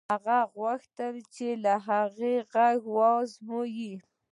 [0.13, 1.47] هغې غوښتل چې
[1.87, 3.93] هغه يې غږ و ازمايي.